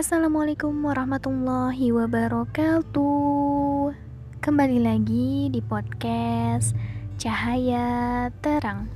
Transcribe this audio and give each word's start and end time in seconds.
Assalamualaikum 0.00 0.80
warahmatullahi 0.80 1.92
wabarakatuh. 1.92 3.92
Kembali 4.40 4.80
lagi 4.80 5.52
di 5.52 5.60
podcast 5.60 6.72
Cahaya 7.20 8.32
Terang. 8.40 8.88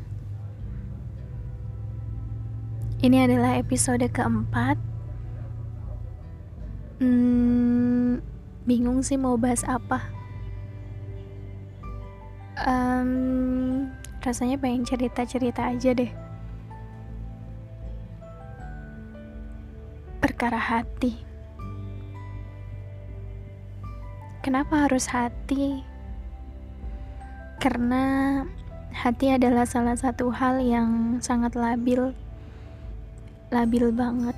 Ini 3.05 3.29
adalah 3.29 3.61
episode 3.61 4.09
keempat. 4.09 4.81
Hmm, 7.05 8.25
bingung 8.65 9.05
sih 9.05 9.21
mau 9.21 9.37
bahas 9.37 9.61
apa. 9.69 10.09
Um, 12.65 13.93
rasanya 14.25 14.57
pengen 14.57 14.89
cerita-cerita 14.89 15.69
aja 15.69 15.93
deh. 15.93 16.24
Perkara 20.25 20.57
hati. 20.57 21.21
Kenapa 24.41 24.89
harus 24.89 25.05
hati? 25.13 25.85
Karena 27.61 28.41
hati 28.89 29.37
adalah 29.37 29.69
salah 29.69 29.93
satu 29.93 30.33
hal 30.33 30.65
yang 30.65 31.21
sangat 31.21 31.53
labil, 31.53 32.17
labil 33.53 33.93
banget. 33.93 34.33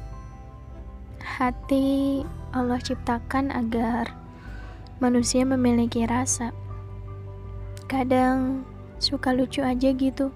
Hati 1.22 2.26
Allah 2.50 2.82
ciptakan 2.82 3.54
agar 3.54 4.10
manusia 4.98 5.46
memiliki 5.46 6.02
rasa. 6.02 6.50
Kadang 7.86 8.66
suka 8.98 9.30
lucu 9.30 9.62
aja 9.62 9.94
gitu. 9.94 10.34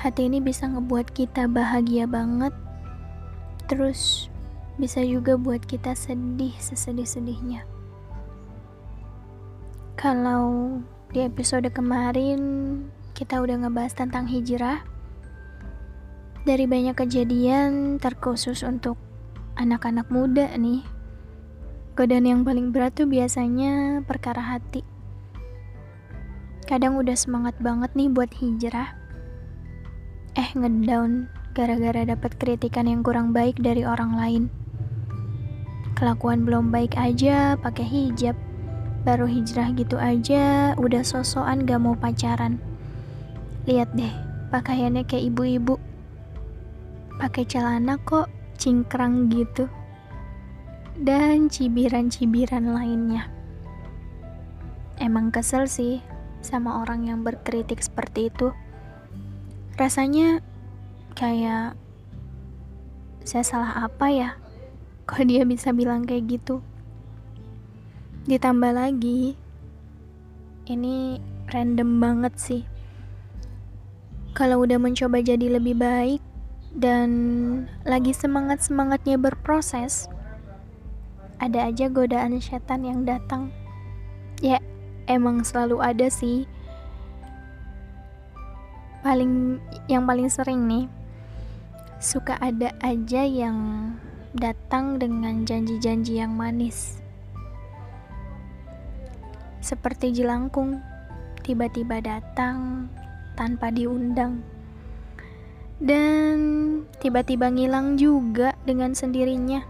Hati 0.00 0.32
ini 0.32 0.40
bisa 0.40 0.64
ngebuat 0.64 1.12
kita 1.12 1.44
bahagia 1.44 2.08
banget 2.08 2.56
Terus 3.66 4.30
bisa 4.76 5.02
juga 5.02 5.34
buat 5.34 5.64
kita 5.64 5.96
sedih 5.96 6.54
sesedih-sedihnya. 6.60 7.66
Kalau 9.96 10.78
di 11.10 11.24
episode 11.24 11.66
kemarin 11.72 12.40
kita 13.16 13.40
udah 13.40 13.64
ngebahas 13.64 13.96
tentang 13.96 14.28
hijrah, 14.28 14.84
dari 16.46 16.68
banyak 16.68 16.94
kejadian 16.94 17.98
terkhusus 17.98 18.62
untuk 18.62 18.94
anak-anak 19.56 20.06
muda 20.12 20.52
nih, 20.54 20.84
godaan 21.98 22.28
yang 22.28 22.42
paling 22.44 22.70
berat 22.70 22.94
tuh 22.94 23.08
biasanya 23.08 24.04
perkara 24.04 24.38
hati. 24.38 24.84
Kadang 26.68 27.00
udah 27.00 27.16
semangat 27.16 27.56
banget 27.58 27.90
nih 27.96 28.12
buat 28.12 28.30
hijrah, 28.36 28.94
eh 30.36 30.50
ngedown 30.54 31.32
gara-gara 31.56 32.04
dapat 32.04 32.36
kritikan 32.36 32.84
yang 32.84 33.00
kurang 33.00 33.32
baik 33.32 33.56
dari 33.64 33.88
orang 33.88 34.12
lain. 34.12 34.42
Kelakuan 35.96 36.44
belum 36.44 36.68
baik 36.68 36.92
aja 37.00 37.56
pakai 37.56 37.88
hijab. 37.88 38.36
Baru 39.08 39.24
hijrah 39.24 39.72
gitu 39.72 39.96
aja 39.96 40.76
udah 40.76 41.00
sosokan 41.00 41.64
gak 41.64 41.80
mau 41.80 41.96
pacaran. 41.96 42.60
Lihat 43.64 43.96
deh, 43.96 44.12
pakaiannya 44.52 45.08
kayak 45.08 45.32
ibu-ibu. 45.32 45.80
Pakai 47.16 47.48
celana 47.48 47.96
kok 48.04 48.28
cingkrang 48.60 49.32
gitu. 49.32 49.72
Dan 51.00 51.48
cibiran-cibiran 51.48 52.76
lainnya. 52.76 53.32
Emang 55.00 55.32
kesel 55.32 55.64
sih 55.64 56.04
sama 56.44 56.84
orang 56.84 57.08
yang 57.08 57.24
berkritik 57.24 57.80
seperti 57.80 58.28
itu. 58.28 58.52
Rasanya 59.80 60.44
kayak 61.16 61.72
saya 63.24 63.42
salah 63.42 63.72
apa 63.88 64.06
ya? 64.12 64.30
Kok 65.08 65.24
dia 65.24 65.42
bisa 65.48 65.72
bilang 65.72 66.04
kayak 66.04 66.28
gitu? 66.28 66.60
Ditambah 68.28 68.76
lagi 68.76 69.34
ini 70.68 71.16
random 71.48 71.90
banget 71.98 72.34
sih. 72.36 72.62
Kalau 74.36 74.60
udah 74.60 74.76
mencoba 74.76 75.24
jadi 75.24 75.56
lebih 75.56 75.80
baik 75.80 76.20
dan 76.76 77.08
lagi 77.88 78.12
semangat-semangatnya 78.12 79.16
berproses 79.16 80.12
ada 81.40 81.64
aja 81.72 81.88
godaan 81.88 82.36
setan 82.36 82.84
yang 82.84 83.08
datang. 83.08 83.48
Ya 84.44 84.60
emang 85.08 85.40
selalu 85.40 85.80
ada 85.80 86.12
sih. 86.12 86.44
Paling 89.00 89.62
yang 89.88 90.04
paling 90.04 90.28
sering 90.28 90.66
nih 90.68 90.95
suka 91.96 92.36
ada 92.44 92.76
aja 92.84 93.24
yang 93.24 93.56
datang 94.36 95.00
dengan 95.00 95.48
janji-janji 95.48 96.20
yang 96.20 96.36
manis. 96.36 97.00
Seperti 99.64 100.12
jelangkung, 100.12 100.78
tiba-tiba 101.40 102.04
datang 102.04 102.86
tanpa 103.32 103.72
diundang. 103.72 104.44
Dan 105.76 106.36
tiba-tiba 107.00 107.48
ngilang 107.48 107.96
juga 107.96 108.52
dengan 108.68 108.92
sendirinya. 108.92 109.64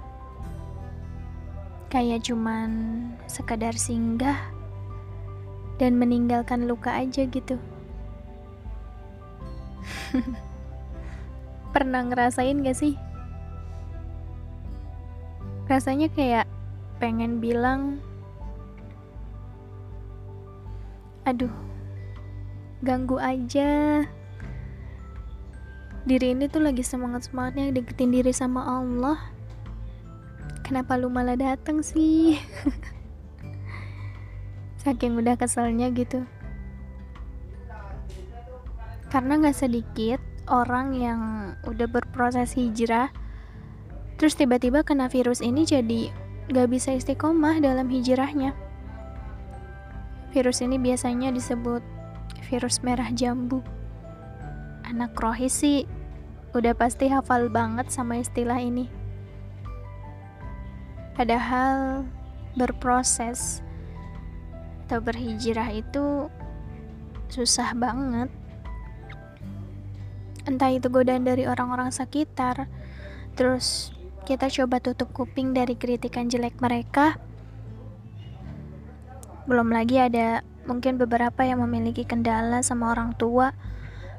Kayak 1.87 2.27
cuman 2.27 2.71
sekedar 3.31 3.79
singgah 3.79 4.39
dan 5.79 5.95
meninggalkan 5.95 6.67
luka 6.67 6.91
aja 6.91 7.23
gitu. 7.31 7.57
pernah 11.77 12.01
ngerasain 12.09 12.65
gak 12.65 12.73
sih? 12.73 12.97
Rasanya 15.69 16.09
kayak 16.09 16.49
pengen 16.97 17.37
bilang, 17.37 18.01
aduh, 21.29 21.53
ganggu 22.81 23.21
aja. 23.21 24.09
Diri 26.09 26.33
ini 26.33 26.49
tuh 26.49 26.65
lagi 26.65 26.81
semangat-semangatnya 26.81 27.77
deketin 27.77 28.09
diri 28.09 28.33
sama 28.33 28.65
Allah. 28.65 29.21
Kenapa 30.65 30.97
lu 30.97 31.13
malah 31.13 31.37
datang 31.37 31.85
sih? 31.85 32.41
Saking 34.81 35.21
udah 35.21 35.37
keselnya 35.37 35.93
gitu. 35.93 36.25
Karena 39.13 39.37
gak 39.45 39.61
sedikit 39.61 40.25
orang 40.47 40.95
yang 40.95 41.21
udah 41.67 41.87
berproses 41.91 42.55
hijrah 42.55 43.11
terus 44.17 44.39
tiba-tiba 44.39 44.81
kena 44.81 45.13
virus 45.13 45.45
ini 45.45 45.69
jadi 45.69 46.09
gak 46.49 46.69
bisa 46.71 46.95
istiqomah 46.95 47.59
dalam 47.59 47.91
hijrahnya. 47.91 48.55
Virus 50.31 50.63
ini 50.63 50.79
biasanya 50.79 51.35
disebut 51.35 51.83
virus 52.47 52.81
merah 52.81 53.11
jambu. 53.11 53.61
Anak 54.87 55.19
rohis 55.19 55.53
sih 55.53 55.85
udah 56.55 56.73
pasti 56.73 57.11
hafal 57.11 57.51
banget 57.51 57.91
sama 57.91 58.23
istilah 58.23 58.57
ini. 58.57 58.87
Padahal 61.19 62.05
berproses 62.55 63.61
atau 64.87 65.03
berhijrah 65.03 65.75
itu 65.75 66.31
susah 67.27 67.75
banget 67.75 68.31
entah 70.47 70.71
itu 70.71 70.87
godaan 70.89 71.27
dari 71.27 71.45
orang-orang 71.45 71.91
sekitar 71.91 72.71
terus 73.37 73.93
kita 74.27 74.51
coba 74.51 74.83
tutup 74.83 75.15
kuping 75.15 75.55
dari 75.55 75.79
kritikan 75.79 76.27
jelek 76.27 76.59
mereka. 76.59 77.15
Belum 79.47 79.71
lagi 79.71 80.03
ada 80.03 80.43
mungkin 80.67 80.99
beberapa 80.99 81.47
yang 81.47 81.63
memiliki 81.63 82.03
kendala 82.03 82.59
sama 82.67 82.91
orang 82.91 83.15
tua. 83.15 83.55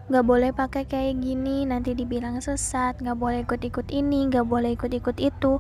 Gak 0.07 0.23
boleh 0.23 0.55
pakai 0.55 0.87
kayak 0.87 1.19
gini 1.19 1.67
nanti 1.67 1.91
dibilang 1.91 2.39
sesat 2.39 2.95
Gak 3.03 3.19
boleh 3.19 3.43
ikut-ikut 3.43 3.91
ini 3.91 4.31
Gak 4.31 4.47
boleh 4.47 4.79
ikut-ikut 4.79 5.19
itu. 5.19 5.59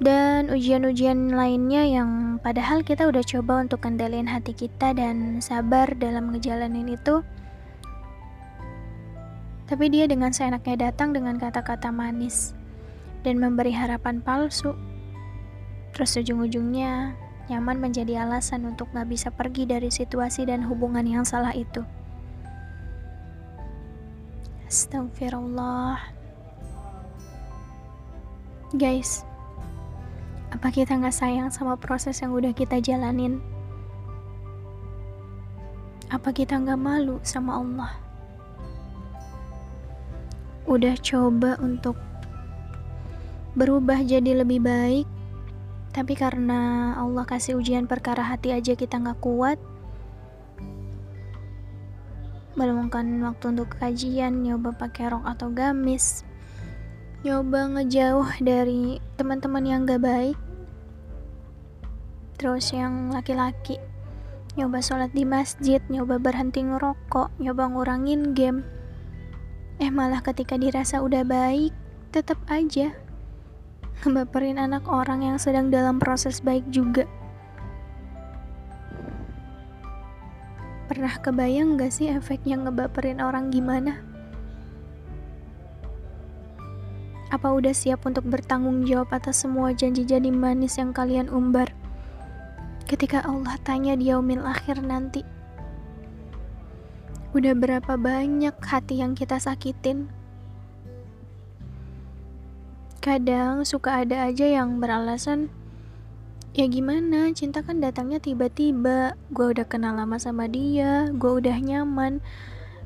Dan 0.00 0.48
ujian-ujian 0.48 1.36
lainnya 1.36 1.84
yang 1.84 2.40
padahal 2.40 2.80
kita 2.80 3.04
udah 3.04 3.20
coba 3.20 3.60
untuk 3.60 3.84
kendaliin 3.84 4.26
hati 4.26 4.56
kita 4.56 4.96
dan 4.96 5.44
sabar 5.44 5.92
dalam 6.00 6.32
ngejalanin 6.32 6.96
itu 6.96 7.20
tapi 9.64 9.88
dia 9.88 10.04
dengan 10.04 10.28
seenaknya 10.28 10.90
datang 10.90 11.16
dengan 11.16 11.40
kata-kata 11.40 11.88
manis 11.88 12.52
dan 13.24 13.40
memberi 13.40 13.72
harapan 13.72 14.20
palsu. 14.20 14.76
Terus 15.96 16.20
ujung-ujungnya 16.20 17.16
nyaman 17.48 17.80
menjadi 17.80 18.24
alasan 18.24 18.68
untuk 18.68 18.92
gak 18.92 19.08
bisa 19.08 19.32
pergi 19.32 19.64
dari 19.64 19.88
situasi 19.88 20.44
dan 20.48 20.64
hubungan 20.64 21.04
yang 21.04 21.24
salah 21.24 21.52
itu. 21.56 21.80
Astagfirullah. 24.68 26.00
Guys, 28.74 29.22
apa 30.50 30.68
kita 30.74 30.98
gak 30.98 31.14
sayang 31.14 31.48
sama 31.48 31.78
proses 31.78 32.18
yang 32.20 32.34
udah 32.34 32.50
kita 32.52 32.82
jalanin? 32.82 33.38
Apa 36.10 36.34
kita 36.34 36.58
gak 36.58 36.80
malu 36.80 37.22
sama 37.22 37.62
Allah? 37.62 37.92
Udah 40.64 40.96
coba 41.00 41.60
untuk 41.60 41.96
berubah 43.54 44.00
jadi 44.02 44.42
lebih 44.42 44.64
baik, 44.64 45.06
tapi 45.94 46.18
karena 46.18 46.92
Allah 46.98 47.22
kasih 47.22 47.60
ujian 47.60 47.86
perkara 47.86 48.24
hati 48.26 48.50
aja 48.50 48.74
kita 48.74 48.98
nggak 48.98 49.20
kuat, 49.22 49.60
meluangkan 52.58 53.06
waktu 53.22 53.44
untuk 53.54 53.70
kajian, 53.78 54.42
nyoba 54.42 54.74
pakai 54.74 55.12
rok 55.12 55.26
atau 55.26 55.52
gamis, 55.54 56.26
nyoba 57.22 57.78
ngejauh 57.78 58.42
dari 58.42 58.98
teman-teman 59.14 59.64
yang 59.66 59.86
gak 59.86 60.02
baik, 60.02 60.38
terus 62.40 62.74
yang 62.74 63.14
laki-laki 63.14 63.78
nyoba 64.54 64.78
sholat 64.78 65.10
di 65.10 65.26
masjid, 65.26 65.82
nyoba 65.90 66.22
berhenti 66.22 66.62
ngerokok, 66.62 67.34
nyoba 67.42 67.74
ngurangin 67.74 68.38
game. 68.38 68.62
Eh 69.82 69.90
malah 69.90 70.22
ketika 70.22 70.54
dirasa 70.54 71.02
udah 71.02 71.26
baik, 71.26 71.74
tetap 72.14 72.38
aja 72.46 72.94
ngebaperin 74.04 74.60
anak 74.60 74.84
orang 74.84 75.24
yang 75.24 75.38
sedang 75.40 75.72
dalam 75.72 75.96
proses 75.96 76.44
baik 76.44 76.62
juga. 76.68 77.08
Pernah 80.84 81.16
kebayang 81.18 81.80
gak 81.80 81.96
sih 81.96 82.12
efeknya 82.12 82.60
ngebaperin 82.60 83.18
orang 83.24 83.48
gimana? 83.48 84.04
Apa 87.32 87.50
udah 87.50 87.74
siap 87.74 88.04
untuk 88.06 88.28
bertanggung 88.28 88.86
jawab 88.86 89.10
atas 89.10 89.42
semua 89.42 89.74
janji-janji 89.74 90.30
manis 90.30 90.78
yang 90.78 90.94
kalian 90.94 91.26
umbar? 91.32 91.72
Ketika 92.84 93.24
Allah 93.24 93.56
tanya 93.64 93.96
di 93.96 94.12
yaumil 94.12 94.44
akhir 94.44 94.84
nanti, 94.84 95.24
udah 97.34 97.50
berapa 97.58 97.98
banyak 97.98 98.54
hati 98.62 99.02
yang 99.02 99.18
kita 99.18 99.42
sakitin? 99.42 100.06
Kadang 103.02 103.66
suka 103.66 104.06
ada 104.06 104.30
aja 104.30 104.46
yang 104.46 104.78
beralasan, 104.78 105.50
ya 106.54 106.64
gimana, 106.70 107.34
cinta 107.34 107.60
kan 107.60 107.82
datangnya 107.82 108.22
tiba-tiba. 108.22 109.18
Gue 109.34 109.50
udah 109.50 109.66
kenal 109.66 109.98
lama 109.98 110.16
sama 110.16 110.46
dia, 110.46 111.10
gue 111.10 111.32
udah 111.42 111.58
nyaman. 111.58 112.22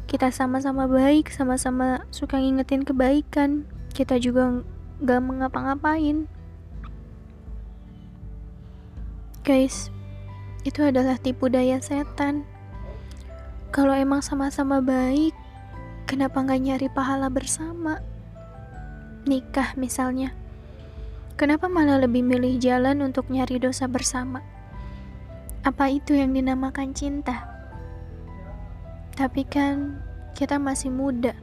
Kita 0.08 0.32
sama-sama 0.32 0.88
baik, 0.88 1.28
sama-sama 1.28 2.08
suka 2.08 2.40
ngingetin 2.40 2.82
kebaikan. 2.88 3.68
Kita 3.92 4.16
juga 4.16 4.64
gak 5.04 5.22
mengapa-ngapain. 5.22 6.24
Guys, 9.44 9.92
itu 10.64 10.80
adalah 10.80 11.20
tipu 11.20 11.52
daya 11.52 11.78
setan. 11.84 12.48
Kalau 13.68 13.92
emang 13.92 14.24
sama-sama 14.24 14.80
baik, 14.80 15.36
kenapa 16.08 16.40
gak 16.40 16.60
nyari 16.60 16.88
pahala 16.88 17.28
bersama? 17.28 18.00
nikah 19.28 19.76
misalnya. 19.76 20.32
Kenapa 21.38 21.68
malah 21.70 22.02
lebih 22.02 22.24
milih 22.24 22.58
jalan 22.58 23.04
untuk 23.04 23.30
nyari 23.30 23.60
dosa 23.60 23.86
bersama? 23.86 24.42
Apa 25.62 25.92
itu 25.92 26.16
yang 26.16 26.34
dinamakan 26.34 26.96
cinta? 26.96 27.46
Tapi 29.14 29.44
kan 29.46 30.00
kita 30.34 30.56
masih 30.58 30.90
muda, 30.90 31.36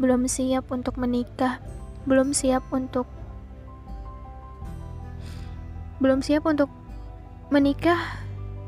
belum 0.00 0.30
siap 0.30 0.70
untuk 0.72 0.96
menikah, 0.96 1.60
belum 2.06 2.32
siap 2.32 2.64
untuk 2.72 3.10
belum 5.98 6.22
siap 6.22 6.46
untuk 6.46 6.70
menikah. 7.50 7.98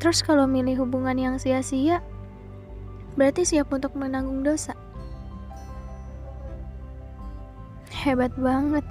Terus 0.03 0.25
kalau 0.25 0.49
milih 0.51 0.83
hubungan 0.83 1.17
yang 1.17 1.37
sia-sia, 1.39 2.03
berarti 3.15 3.47
siap 3.47 3.71
untuk 3.75 3.95
menanggung 3.99 4.43
dosa. 4.43 4.75
Hebat 7.91 8.33
banget. 8.39 8.87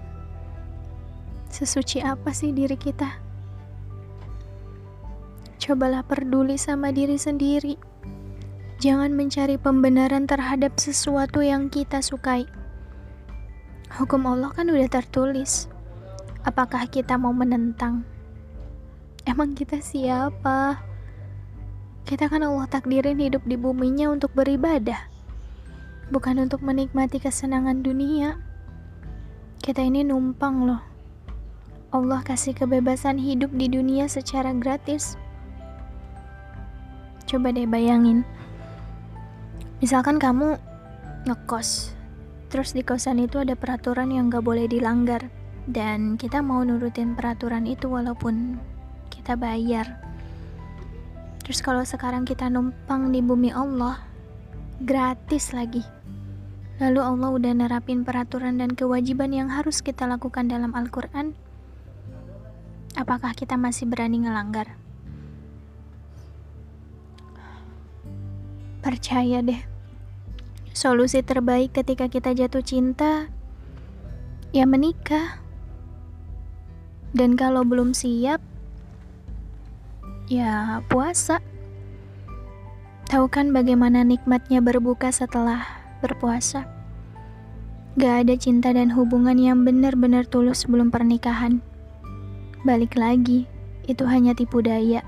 Sesuci 1.49 2.03
apa 2.03 2.29
sih 2.29 2.53
diri 2.53 2.77
kita? 2.77 3.09
Cobalah 5.59 6.05
peduli 6.05 6.55
sama 6.55 6.93
diri 6.93 7.17
sendiri. 7.19 7.75
Jangan 8.79 9.11
mencari 9.11 9.59
pembenaran 9.59 10.23
terhadap 10.23 10.79
sesuatu 10.79 11.43
yang 11.43 11.67
kita 11.67 11.99
sukai. 11.99 12.47
Hukum 13.91 14.23
Allah 14.29 14.53
kan 14.55 14.71
udah 14.71 14.87
tertulis. 14.87 15.67
Apakah 16.47 16.87
kita 16.87 17.19
mau 17.19 17.35
menentang? 17.35 18.07
Emang 19.27 19.51
kita 19.51 19.83
siapa? 19.83 20.88
Kita 22.09 22.25
kan 22.25 22.41
Allah 22.41 22.65
takdirin 22.65 23.21
hidup 23.21 23.45
di 23.45 23.53
buminya 23.53 24.09
untuk 24.09 24.33
beribadah, 24.33 24.97
bukan 26.09 26.41
untuk 26.41 26.65
menikmati 26.65 27.21
kesenangan 27.21 27.85
dunia. 27.85 28.33
Kita 29.61 29.85
ini 29.85 30.01
numpang 30.01 30.65
loh. 30.65 30.81
Allah 31.93 32.25
kasih 32.25 32.57
kebebasan 32.57 33.21
hidup 33.21 33.53
di 33.53 33.69
dunia 33.69 34.09
secara 34.09 34.49
gratis. 34.57 35.21
Coba 37.29 37.53
deh 37.53 37.69
bayangin. 37.69 38.25
Misalkan 39.77 40.17
kamu 40.17 40.57
ngekos, 41.29 41.93
terus 42.49 42.73
di 42.73 42.81
kosan 42.81 43.21
itu 43.21 43.37
ada 43.37 43.53
peraturan 43.53 44.09
yang 44.09 44.33
gak 44.33 44.49
boleh 44.49 44.65
dilanggar, 44.65 45.29
dan 45.69 46.17
kita 46.17 46.41
mau 46.41 46.65
nurutin 46.65 47.13
peraturan 47.13 47.69
itu 47.69 47.85
walaupun 47.85 48.57
kita 49.13 49.37
bayar. 49.37 50.08
Terus 51.49 51.65
kalau 51.65 51.81
sekarang 51.81 52.29
kita 52.29 52.45
numpang 52.45 53.09
di 53.09 53.25
bumi 53.25 53.49
Allah, 53.49 53.97
gratis 54.85 55.49
lagi. 55.49 55.81
Lalu 56.77 57.01
Allah 57.01 57.29
udah 57.33 57.53
nerapin 57.57 58.05
peraturan 58.05 58.61
dan 58.61 58.77
kewajiban 58.77 59.33
yang 59.33 59.49
harus 59.49 59.81
kita 59.81 60.05
lakukan 60.05 60.45
dalam 60.45 60.77
Al-Quran. 60.77 61.33
Apakah 62.93 63.33
kita 63.33 63.57
masih 63.57 63.89
berani 63.89 64.29
ngelanggar? 64.29 64.77
Percaya 68.85 69.41
deh, 69.41 69.65
solusi 70.77 71.25
terbaik 71.25 71.73
ketika 71.73 72.13
kita 72.13 72.37
jatuh 72.37 72.61
cinta 72.61 73.25
ya 74.53 74.69
menikah. 74.69 75.41
Dan 77.09 77.33
kalau 77.33 77.65
belum 77.65 77.97
siap, 77.97 78.37
ya 80.29 80.85
puasa. 80.87 81.41
Tahu 83.09 83.25
kan 83.33 83.49
bagaimana 83.49 84.05
nikmatnya 84.05 84.61
berbuka 84.61 85.09
setelah 85.09 85.65
berpuasa. 86.05 86.69
Gak 87.97 88.29
ada 88.29 88.37
cinta 88.37 88.69
dan 88.69 88.93
hubungan 88.93 89.35
yang 89.35 89.65
benar-benar 89.65 90.29
tulus 90.29 90.63
sebelum 90.63 90.93
pernikahan. 90.93 91.59
Balik 92.61 92.93
lagi, 92.93 93.49
itu 93.89 94.05
hanya 94.05 94.37
tipu 94.37 94.61
daya. 94.61 95.01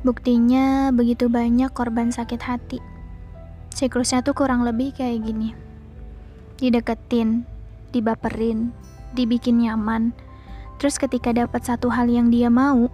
Buktinya 0.00 0.88
begitu 0.88 1.28
banyak 1.28 1.68
korban 1.76 2.08
sakit 2.08 2.40
hati. 2.40 2.80
Siklusnya 3.76 4.24
tuh 4.24 4.32
kurang 4.32 4.64
lebih 4.64 4.96
kayak 4.96 5.28
gini. 5.28 5.52
Dideketin, 6.56 7.44
dibaperin, 7.92 8.72
dibikin 9.12 9.60
nyaman. 9.60 10.16
Terus 10.80 10.96
ketika 10.96 11.36
dapat 11.36 11.68
satu 11.68 11.92
hal 11.92 12.08
yang 12.08 12.32
dia 12.32 12.48
mau, 12.48 12.88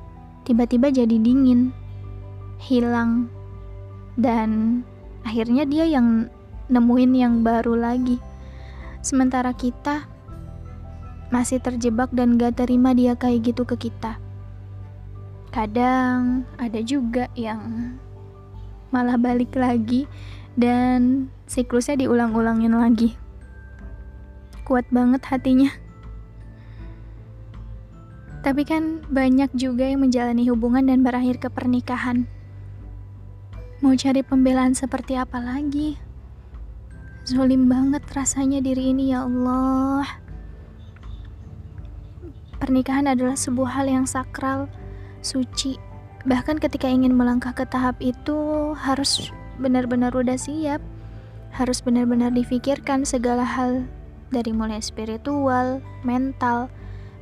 tiba-tiba 0.45 0.93
jadi 0.93 1.17
dingin, 1.17 1.73
hilang, 2.61 3.29
dan 4.15 4.81
akhirnya 5.25 5.65
dia 5.67 5.85
yang 5.89 6.29
nemuin 6.69 7.13
yang 7.13 7.35
baru 7.45 7.77
lagi. 7.77 8.21
Sementara 9.05 9.53
kita 9.53 10.09
masih 11.29 11.61
terjebak 11.61 12.15
dan 12.15 12.39
gak 12.39 12.63
terima 12.63 12.95
dia 12.95 13.19
kayak 13.19 13.53
gitu 13.53 13.67
ke 13.67 13.89
kita. 13.91 14.17
Kadang 15.51 16.49
ada 16.59 16.81
juga 16.83 17.29
yang 17.35 17.95
malah 18.95 19.19
balik 19.19 19.55
lagi 19.59 20.07
dan 20.55 21.31
siklusnya 21.51 22.07
diulang-ulangin 22.07 22.75
lagi. 22.75 23.19
Kuat 24.65 24.89
banget 24.89 25.21
hatinya. 25.29 25.84
Tapi 28.45 28.61
kan 28.69 29.01
banyak 29.09 29.57
juga 29.57 29.89
yang 29.89 30.05
menjalani 30.05 30.45
hubungan 30.53 30.85
dan 30.85 31.01
berakhir 31.01 31.41
ke 31.41 31.49
pernikahan. 31.49 32.29
Mau 33.81 33.97
cari 33.97 34.21
pembelaan 34.21 34.77
seperti 34.77 35.17
apa 35.17 35.41
lagi? 35.41 35.97
Zolim 37.25 37.73
banget 37.73 38.05
rasanya 38.13 38.61
diri 38.61 38.93
ini 38.93 39.17
ya 39.17 39.25
Allah. 39.25 40.05
Pernikahan 42.61 43.09
adalah 43.09 43.33
sebuah 43.33 43.81
hal 43.81 43.89
yang 43.89 44.05
sakral, 44.05 44.69
suci. 45.25 45.81
Bahkan 46.29 46.61
ketika 46.61 46.85
ingin 46.85 47.17
melangkah 47.17 47.57
ke 47.57 47.65
tahap 47.65 47.97
itu 48.05 48.73
harus 48.77 49.33
benar-benar 49.57 50.13
udah 50.13 50.37
siap. 50.37 50.85
Harus 51.57 51.81
benar-benar 51.81 52.29
difikirkan 52.37 53.09
segala 53.09 53.45
hal 53.45 53.89
dari 54.29 54.53
mulai 54.53 54.85
spiritual, 54.85 55.81
mental, 56.05 56.69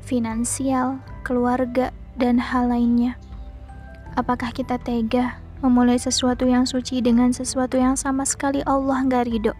finansial, 0.02 0.98
keluarga, 1.22 1.94
dan 2.18 2.36
hal 2.36 2.68
lainnya. 2.68 3.16
Apakah 4.12 4.52
kita 4.52 4.76
tega 4.76 5.40
memulai 5.64 5.96
sesuatu 5.96 6.44
yang 6.44 6.68
suci 6.68 7.00
dengan 7.00 7.32
sesuatu 7.32 7.80
yang 7.80 7.96
sama 7.96 8.28
sekali 8.28 8.60
Allah 8.68 9.00
nggak 9.08 9.24
ridho? 9.30 9.54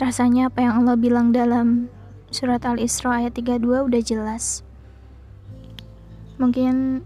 Rasanya 0.00 0.48
apa 0.48 0.64
yang 0.64 0.82
Allah 0.82 0.96
bilang 0.96 1.36
dalam 1.36 1.92
surat 2.32 2.64
Al-Isra 2.64 3.20
ayat 3.20 3.36
32 3.36 3.92
udah 3.92 4.02
jelas. 4.02 4.64
Mungkin 6.40 7.04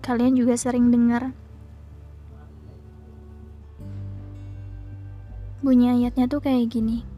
kalian 0.00 0.34
juga 0.40 0.56
sering 0.56 0.88
dengar 0.88 1.36
bunyi 5.64 5.96
ayatnya 5.96 6.28
tuh 6.28 6.44
kayak 6.44 6.72
gini. 6.72 7.13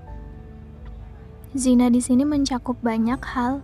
Zina 1.53 1.85
di 1.93 2.01
sini 2.01 2.25
mencakup 2.25 2.81
banyak 2.81 3.21
hal, 3.21 3.61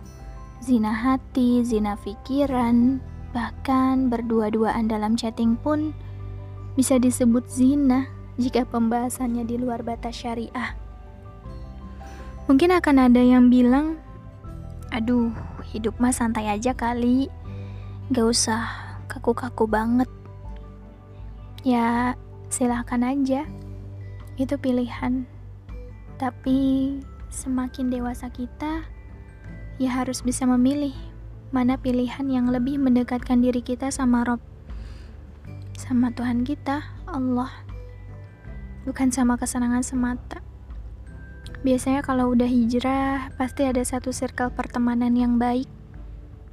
zina 0.62 0.94
hati, 0.94 1.66
zina 1.66 1.98
pikiran, 1.98 3.02
bahkan 3.34 4.06
berdua-duaan 4.06 4.86
dalam 4.86 5.18
chatting 5.18 5.58
pun 5.58 5.90
bisa 6.78 7.02
disebut 7.02 7.50
zina 7.50 8.06
jika 8.38 8.62
pembahasannya 8.62 9.42
di 9.42 9.58
luar 9.58 9.82
batas 9.82 10.22
syariah. 10.22 10.78
Mungkin 12.46 12.78
akan 12.78 13.10
ada 13.10 13.18
yang 13.18 13.50
bilang, 13.50 13.98
Aduh, 14.90 15.30
hidup 15.70 15.98
mah 16.02 16.10
santai 16.14 16.50
aja 16.50 16.74
kali. 16.74 17.30
Gak 18.10 18.26
usah 18.26 18.62
kaku-kaku 19.06 19.70
banget. 19.70 20.10
Ya, 21.62 22.18
silahkan 22.50 23.02
aja. 23.06 23.46
Itu 24.34 24.58
pilihan. 24.58 25.30
Tapi 26.18 26.98
semakin 27.30 27.88
dewasa 27.88 28.28
kita, 28.28 28.84
ya 29.78 29.90
harus 29.90 30.20
bisa 30.20 30.44
memilih 30.44 30.92
mana 31.50 31.78
pilihan 31.78 32.26
yang 32.30 32.46
lebih 32.50 32.78
mendekatkan 32.78 33.42
diri 33.42 33.62
kita 33.62 33.90
sama 33.90 34.22
Rob. 34.26 34.42
Sama 35.74 36.12
Tuhan 36.14 36.44
kita, 36.44 36.84
Allah. 37.08 37.50
Bukan 38.86 39.10
sama 39.10 39.34
kesenangan 39.38 39.82
semata. 39.82 40.38
Biasanya 41.60 42.00
kalau 42.06 42.32
udah 42.32 42.46
hijrah, 42.46 43.34
pasti 43.34 43.66
ada 43.66 43.82
satu 43.82 44.14
circle 44.14 44.54
pertemanan 44.54 45.12
yang 45.18 45.36
baik. 45.36 45.68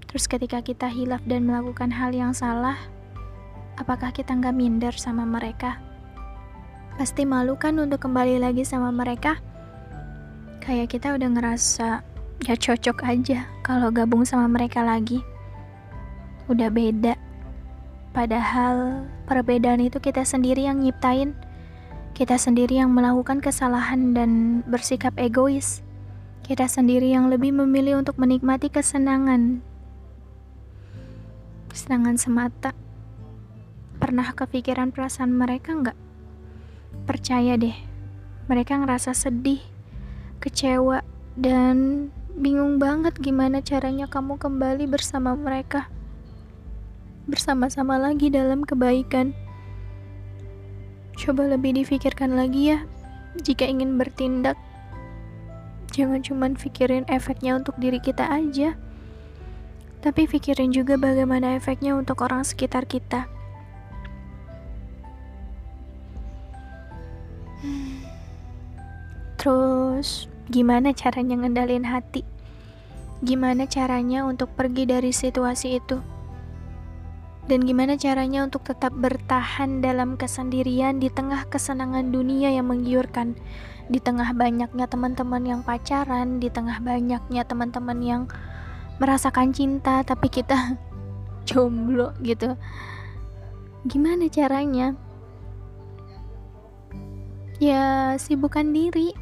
Terus 0.07 0.25
ketika 0.25 0.63
kita 0.63 0.88
hilaf 0.88 1.22
dan 1.27 1.46
melakukan 1.46 1.91
hal 1.91 2.15
yang 2.15 2.31
salah, 2.31 2.75
apakah 3.77 4.12
kita 4.12 4.34
nggak 4.34 4.55
minder 4.55 4.96
sama 4.96 5.24
mereka? 5.24 5.79
Pasti 6.98 7.24
malu 7.24 7.53
kan 7.55 7.77
untuk 7.77 8.01
kembali 8.01 8.41
lagi 8.41 8.65
sama 8.65 8.89
mereka? 8.89 9.38
Kayak 10.67 10.91
kita 10.91 11.15
udah 11.15 11.29
ngerasa 11.31 12.03
ya 12.43 12.55
cocok 12.59 13.07
aja 13.07 13.47
kalau 13.63 13.88
gabung 13.88 14.27
sama 14.27 14.51
mereka 14.51 14.83
lagi. 14.83 15.24
Udah 16.51 16.67
beda. 16.67 17.15
Padahal 18.12 19.07
perbedaan 19.24 19.79
itu 19.79 20.03
kita 20.03 20.27
sendiri 20.27 20.67
yang 20.67 20.83
nyiptain 20.83 21.31
kita 22.17 22.33
sendiri 22.33 22.81
yang 22.81 22.97
melakukan 22.97 23.38
kesalahan 23.38 24.17
dan 24.17 24.65
bersikap 24.65 25.13
egois. 25.21 25.86
Kita 26.41 26.65
sendiri 26.65 27.13
yang 27.13 27.29
lebih 27.29 27.53
memilih 27.53 28.01
untuk 28.01 28.17
menikmati 28.17 28.74
kesenangan. 28.74 29.62
Kesenangan 31.69 32.17
semata. 32.17 32.74
Pernah 34.01 34.33
kepikiran 34.33 34.89
perasaan 34.89 35.29
mereka 35.29 35.77
nggak? 35.77 35.97
Percaya 37.05 37.53
deh, 37.53 37.77
mereka 38.50 38.81
ngerasa 38.81 39.13
sedih, 39.13 39.62
kecewa, 40.39 41.01
dan 41.38 42.10
bingung 42.38 42.77
banget 42.77 43.17
gimana 43.17 43.62
caranya 43.62 44.06
kamu 44.06 44.38
kembali 44.38 44.86
bersama 44.86 45.34
mereka. 45.34 45.89
Bersama-sama 47.27 48.00
lagi 48.00 48.32
dalam 48.32 48.63
kebaikan. 48.63 49.36
Coba 51.17 51.50
lebih 51.50 51.75
difikirkan 51.75 52.38
lagi 52.38 52.77
ya, 52.77 52.86
jika 53.41 53.65
ingin 53.65 53.98
bertindak. 53.98 54.56
Jangan 55.91 56.22
cuma 56.22 56.46
pikirin 56.53 57.10
efeknya 57.10 57.58
untuk 57.58 57.74
diri 57.82 57.98
kita 57.98 58.29
aja, 58.29 58.77
tapi 60.06 60.29
pikirin 60.29 60.70
juga 60.70 60.94
bagaimana 60.94 61.58
efeknya 61.58 61.98
untuk 61.98 62.22
orang 62.22 62.46
sekitar 62.46 62.86
kita. 62.86 63.25
Terus, 69.41 69.76
gimana 70.51 70.92
caranya 70.92 71.38
ngendalin 71.38 71.86
hati? 71.86 72.25
Gimana 73.22 73.66
caranya 73.66 74.25
untuk 74.25 74.54
pergi 74.54 74.86
dari 74.86 75.10
situasi 75.10 75.80
itu? 75.80 75.98
dan 77.48 77.63
gimana 77.63 77.96
caranya 77.96 78.44
untuk 78.44 78.68
tetap 78.68 78.92
bertahan 78.92 79.80
dalam 79.80 80.20
kesendirian 80.20 81.00
di 81.00 81.08
tengah 81.08 81.48
kesenangan 81.48 82.12
dunia 82.12 82.51
yang 82.51 82.68
menggiurkan, 82.68 83.39
di 83.88 84.04
tengah 84.04 84.36
banyaknya 84.36 84.86
teman-teman 84.92 85.44
yang 85.48 85.62
pacaran, 85.63 86.44
di 86.44 86.51
tengah 86.51 86.84
banyaknya 86.84 87.48
teman-teman 87.48 88.00
yang 88.04 88.24
merasakan 89.00 89.56
cinta, 89.56 90.04
tapi 90.04 90.27
kita 90.27 90.75
jomblo 91.48 92.12
gitu. 92.20 92.60
Gimana 93.88 94.27
caranya? 94.27 94.92
Ya, 97.63 98.13
sibukkan 98.20 98.75
diri. 98.75 99.16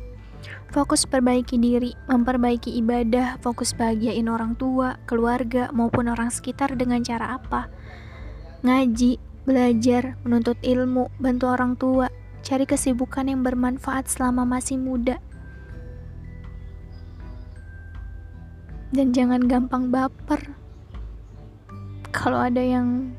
Fokus 0.76 1.08
perbaiki 1.08 1.56
diri, 1.56 1.96
memperbaiki 2.12 2.68
ibadah, 2.84 3.40
fokus 3.40 3.72
bahagiain 3.72 4.28
orang 4.28 4.60
tua, 4.60 5.00
keluarga, 5.08 5.72
maupun 5.72 6.12
orang 6.12 6.28
sekitar 6.28 6.76
dengan 6.76 7.00
cara 7.00 7.40
apa? 7.40 7.72
ngaji, 8.66 9.22
belajar, 9.46 10.20
menuntut 10.26 10.58
ilmu, 10.66 11.08
bantu 11.22 11.46
orang 11.48 11.78
tua, 11.78 12.12
cari 12.42 12.66
kesibukan 12.68 13.30
yang 13.30 13.40
bermanfaat 13.46 14.10
selama 14.10 14.44
masih 14.44 14.76
muda. 14.76 15.22
Dan 18.90 19.16
jangan 19.16 19.48
gampang 19.48 19.94
baper. 19.94 20.44
Kalau 22.10 22.42
ada 22.42 22.60
yang 22.60 23.16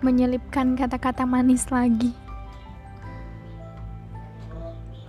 menyelipkan 0.00 0.72
kata-kata 0.72 1.26
manis 1.26 1.68
lagi. 1.74 2.16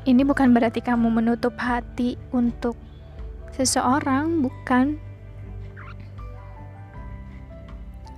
Ini 0.09 0.25
bukan 0.25 0.57
berarti 0.57 0.81
kamu 0.81 1.21
menutup 1.21 1.53
hati 1.61 2.17
untuk 2.33 2.73
seseorang, 3.53 4.41
bukan. 4.41 4.97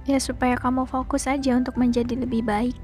Ya 0.07 0.15
supaya 0.23 0.55
kamu 0.55 0.87
fokus 0.87 1.27
aja 1.27 1.51
untuk 1.51 1.75
menjadi 1.75 2.15
lebih 2.15 2.47
baik. 2.47 2.79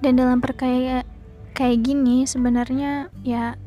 Dan 0.00 0.16
dalam 0.16 0.40
perkaya 0.40 1.04
kayak 1.52 1.84
gini 1.84 2.24
sebenarnya 2.24 3.12
ya 3.20 3.60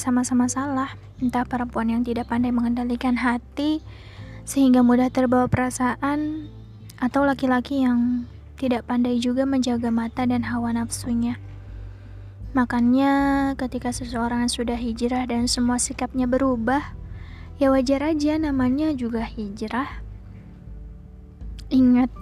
sama-sama 0.00 0.48
salah. 0.48 0.96
Entah 1.20 1.44
perempuan 1.44 1.92
yang 1.92 2.00
tidak 2.00 2.32
pandai 2.32 2.48
mengendalikan 2.48 3.20
hati 3.20 3.84
sehingga 4.48 4.80
mudah 4.80 5.12
terbawa 5.12 5.52
perasaan 5.52 6.48
atau 6.96 7.28
laki-laki 7.28 7.84
yang 7.84 8.24
tidak 8.56 8.88
pandai 8.88 9.20
juga 9.20 9.44
menjaga 9.44 9.92
mata 9.92 10.24
dan 10.24 10.48
hawa 10.48 10.72
nafsunya. 10.72 11.36
Makanya 12.52 13.12
ketika 13.56 13.96
seseorang 13.96 14.44
sudah 14.44 14.76
hijrah 14.76 15.24
dan 15.24 15.48
semua 15.48 15.80
sikapnya 15.80 16.28
berubah, 16.28 16.92
ya 17.56 17.72
wajar 17.72 18.12
aja 18.12 18.36
namanya 18.36 18.92
juga 18.92 19.24
hijrah. 19.24 20.04
Ingat, 21.72 22.12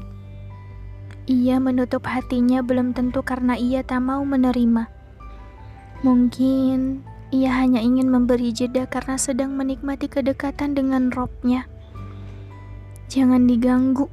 ia 1.27 1.59
menutup 1.59 2.07
hatinya 2.07 2.63
belum 2.63 2.95
tentu 2.95 3.27
karena 3.27 3.59
ia 3.59 3.83
tak 3.83 4.07
mau 4.07 4.23
menerima. 4.23 4.87
Mungkin 6.07 7.03
ia 7.35 7.51
hanya 7.59 7.83
ingin 7.83 8.07
memberi 8.07 8.55
jeda 8.55 8.87
karena 8.87 9.19
sedang 9.19 9.59
menikmati 9.59 10.07
kedekatan 10.07 10.79
dengan 10.79 11.11
robnya. 11.11 11.67
Jangan 13.11 13.51
diganggu, 13.51 14.07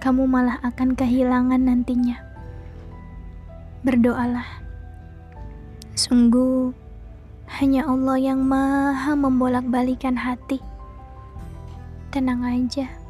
kamu 0.00 0.24
malah 0.24 0.56
akan 0.64 0.96
kehilangan 0.96 1.60
nantinya. 1.60 2.31
Berdoalah. 3.82 4.62
Sungguh, 5.98 6.70
hanya 7.58 7.84
Allah 7.90 8.16
yang 8.16 8.40
maha 8.46 9.18
membolak-balikan 9.18 10.16
hati. 10.16 10.62
Tenang 12.14 12.46
aja 12.46 13.02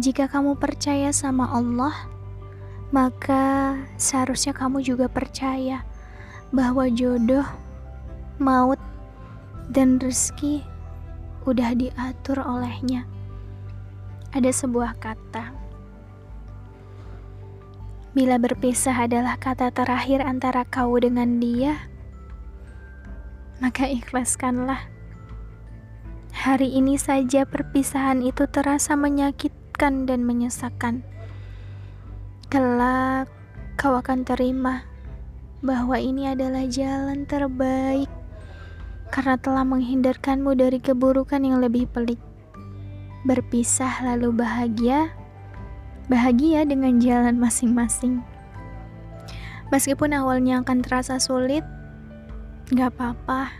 jika 0.00 0.30
kamu 0.30 0.56
percaya 0.56 1.12
sama 1.12 1.50
Allah, 1.50 1.92
maka 2.88 3.76
seharusnya 4.00 4.56
kamu 4.56 4.80
juga 4.86 5.10
percaya 5.10 5.84
bahwa 6.54 6.88
jodoh, 6.88 7.44
maut, 8.40 8.80
dan 9.68 10.00
rezeki 10.00 10.64
udah 11.44 11.76
diatur 11.76 12.40
olehnya. 12.40 13.04
Ada 14.30 14.54
sebuah 14.54 14.96
kata, 15.02 15.52
bila 18.10 18.42
berpisah 18.42 19.06
adalah 19.06 19.38
kata 19.38 19.70
terakhir 19.70 20.18
antara 20.26 20.66
kau 20.66 20.98
dengan 20.98 21.38
dia, 21.38 21.78
maka 23.62 23.86
ikhlaskanlah. 23.86 24.82
Hari 26.34 26.74
ini 26.74 26.98
saja 26.98 27.46
perpisahan 27.46 28.22
itu 28.24 28.50
terasa 28.50 28.98
menyakitkan 28.98 30.10
dan 30.10 30.26
menyesakan. 30.26 31.06
Kelak 32.50 33.30
kau 33.78 33.94
akan 33.94 34.26
terima 34.26 34.82
bahwa 35.62 35.94
ini 36.00 36.34
adalah 36.34 36.66
jalan 36.66 37.28
terbaik 37.28 38.10
karena 39.14 39.38
telah 39.38 39.62
menghindarkanmu 39.62 40.58
dari 40.58 40.82
keburukan 40.82 41.42
yang 41.42 41.62
lebih 41.62 41.86
pelik. 41.90 42.18
Berpisah 43.22 44.00
lalu 44.02 44.32
bahagia, 44.40 45.12
bahagia 46.10 46.66
dengan 46.66 46.98
jalan 46.98 47.38
masing-masing. 47.38 48.18
Meskipun 49.70 50.10
awalnya 50.10 50.58
akan 50.58 50.82
terasa 50.82 51.22
sulit, 51.22 51.62
gak 52.74 52.98
apa-apa, 52.98 53.54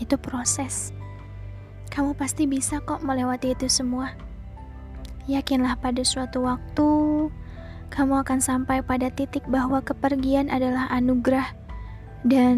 itu 0.00 0.16
proses. 0.16 0.96
Kamu 1.92 2.16
pasti 2.16 2.48
bisa 2.48 2.80
kok 2.80 3.04
melewati 3.04 3.52
itu 3.52 3.68
semua. 3.68 4.16
Yakinlah 5.28 5.76
pada 5.76 6.00
suatu 6.00 6.48
waktu, 6.48 6.88
kamu 7.92 8.24
akan 8.24 8.40
sampai 8.40 8.80
pada 8.80 9.12
titik 9.12 9.44
bahwa 9.44 9.84
kepergian 9.84 10.48
adalah 10.48 10.88
anugerah 10.88 11.52
dan 12.24 12.56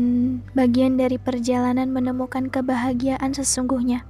bagian 0.55 0.95
dari 0.95 1.19
perjalanan 1.19 1.91
menemukan 1.91 2.47
kebahagiaan 2.47 3.35
sesungguhnya. 3.35 4.07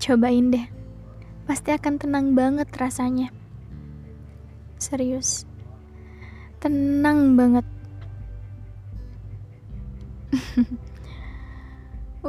Cobain 0.00 0.48
deh, 0.48 0.66
pasti 1.44 1.76
akan 1.76 2.00
tenang 2.00 2.32
banget 2.32 2.72
rasanya. 2.80 3.43
Serius, 4.78 5.46
tenang 6.60 7.38
banget. 7.38 7.66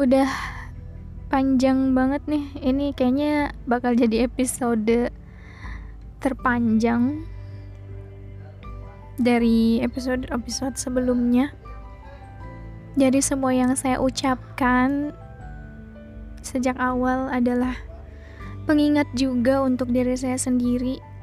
Udah 0.01 0.29
panjang 1.29 1.91
banget 1.91 2.21
nih. 2.29 2.45
Ini 2.61 2.85
kayaknya 2.95 3.51
bakal 3.67 3.97
jadi 3.97 4.29
episode 4.29 5.11
terpanjang 6.23 7.25
dari 9.15 9.79
episode-episode 9.83 10.75
sebelumnya. 10.75 11.51
Jadi 12.95 13.19
semua 13.19 13.51
yang 13.51 13.75
saya 13.75 13.99
ucapkan 13.99 15.11
sejak 16.39 16.79
awal 16.79 17.27
adalah 17.27 17.75
pengingat 18.63 19.09
juga 19.17 19.59
untuk 19.63 19.91
diri 19.91 20.15
saya 20.15 20.39
sendiri. 20.39 21.14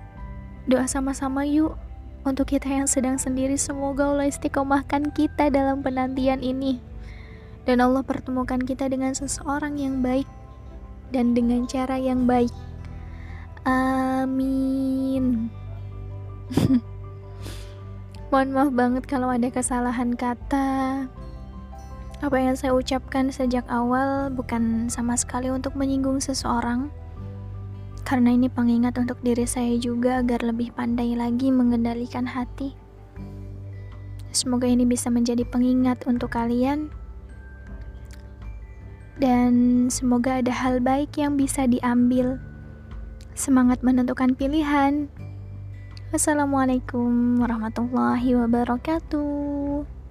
Doa 0.62 0.86
sama-sama 0.86 1.42
yuk 1.42 1.74
untuk 2.22 2.54
kita 2.54 2.70
yang 2.70 2.86
sedang 2.86 3.18
sendiri 3.18 3.58
semoga 3.58 4.06
Allah 4.06 4.30
istiqomahkan 4.30 5.10
kita 5.10 5.50
dalam 5.50 5.82
penantian 5.82 6.38
ini 6.38 6.78
dan 7.66 7.82
Allah 7.82 8.02
pertemukan 8.06 8.62
kita 8.62 8.86
dengan 8.86 9.10
seseorang 9.14 9.78
yang 9.78 10.02
baik 10.02 10.26
dan 11.10 11.34
dengan 11.34 11.66
cara 11.66 11.98
yang 11.98 12.26
baik. 12.30 12.54
Amin. 13.66 15.50
Mohon 18.32 18.48
maaf 18.54 18.70
banget 18.72 19.04
kalau 19.06 19.28
ada 19.28 19.50
kesalahan 19.52 20.16
kata. 20.16 21.04
Apa 22.22 22.38
yang 22.38 22.54
saya 22.54 22.72
ucapkan 22.72 23.34
sejak 23.34 23.66
awal 23.66 24.30
bukan 24.30 24.86
sama 24.86 25.18
sekali 25.18 25.50
untuk 25.50 25.74
menyinggung 25.74 26.22
seseorang. 26.22 26.88
Karena 28.02 28.34
ini 28.34 28.50
pengingat 28.50 28.98
untuk 28.98 29.22
diri 29.22 29.46
saya 29.46 29.78
juga 29.78 30.20
agar 30.20 30.42
lebih 30.42 30.74
pandai 30.74 31.14
lagi 31.14 31.48
mengendalikan 31.48 32.26
hati. 32.26 32.74
Semoga 34.32 34.64
ini 34.64 34.88
bisa 34.88 35.12
menjadi 35.12 35.44
pengingat 35.44 36.08
untuk 36.08 36.32
kalian 36.32 36.88
dan 39.22 39.86
semoga 39.86 40.42
ada 40.42 40.50
hal 40.50 40.82
baik 40.82 41.14
yang 41.20 41.38
bisa 41.38 41.68
diambil. 41.68 42.42
Semangat 43.38 43.84
menentukan 43.86 44.34
pilihan. 44.34 45.06
Wassalamualaikum 46.10 47.38
warahmatullahi 47.40 48.36
wabarakatuh. 48.36 50.01